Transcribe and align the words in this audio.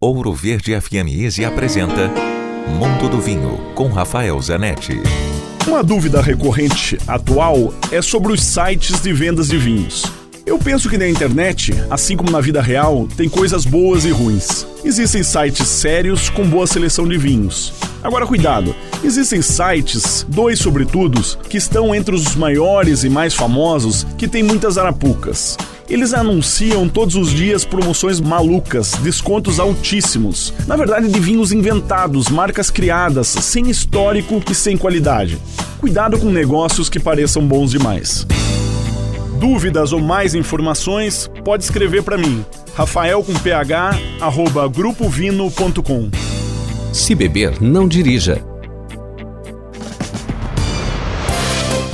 Ouro 0.00 0.32
Verde 0.32 0.80
FM 0.80 1.08
Easy 1.08 1.44
apresenta 1.44 2.08
Mundo 2.68 3.08
do 3.08 3.20
Vinho 3.20 3.58
com 3.74 3.88
Rafael 3.88 4.40
Zanetti. 4.40 4.92
Uma 5.66 5.82
dúvida 5.82 6.22
recorrente 6.22 6.96
atual 7.04 7.74
é 7.90 8.00
sobre 8.00 8.32
os 8.32 8.40
sites 8.40 9.00
de 9.00 9.12
vendas 9.12 9.48
de 9.48 9.58
vinhos. 9.58 10.04
Eu 10.46 10.56
penso 10.56 10.88
que 10.88 10.96
na 10.96 11.08
internet, 11.08 11.74
assim 11.90 12.16
como 12.16 12.30
na 12.30 12.40
vida 12.40 12.62
real, 12.62 13.08
tem 13.16 13.28
coisas 13.28 13.64
boas 13.64 14.04
e 14.04 14.10
ruins. 14.10 14.64
Existem 14.84 15.24
sites 15.24 15.66
sérios 15.66 16.30
com 16.30 16.48
boa 16.48 16.68
seleção 16.68 17.08
de 17.08 17.18
vinhos. 17.18 17.72
Agora, 18.00 18.24
cuidado! 18.24 18.76
Existem 19.02 19.42
sites, 19.42 20.24
dois 20.28 20.60
sobretudo, 20.60 21.20
que 21.48 21.56
estão 21.56 21.92
entre 21.92 22.14
os 22.14 22.36
maiores 22.36 23.02
e 23.02 23.10
mais 23.10 23.34
famosos, 23.34 24.06
que 24.16 24.28
têm 24.28 24.44
muitas 24.44 24.78
arapucas. 24.78 25.56
Eles 25.88 26.12
anunciam 26.12 26.86
todos 26.86 27.14
os 27.14 27.30
dias 27.30 27.64
promoções 27.64 28.20
malucas, 28.20 28.92
descontos 29.02 29.58
altíssimos. 29.58 30.52
Na 30.66 30.76
verdade, 30.76 31.08
de 31.08 31.18
vinhos 31.18 31.50
inventados, 31.50 32.28
marcas 32.28 32.70
criadas, 32.70 33.26
sem 33.28 33.70
histórico 33.70 34.42
e 34.50 34.54
sem 34.54 34.76
qualidade. 34.76 35.38
Cuidado 35.80 36.18
com 36.18 36.30
negócios 36.30 36.90
que 36.90 37.00
pareçam 37.00 37.46
bons 37.46 37.70
demais. 37.70 38.26
Dúvidas 39.40 39.92
ou 39.92 40.00
mais 40.00 40.34
informações, 40.34 41.30
pode 41.42 41.64
escrever 41.64 42.02
para 42.02 42.18
mim. 42.18 42.44
Rafael 42.74 43.22
com 43.22 43.32
ph, 43.32 43.72
arroba 44.20 44.68
grupovino.com. 44.68 46.10
Se 46.92 47.14
beber, 47.14 47.62
não 47.62 47.88
dirija. 47.88 48.44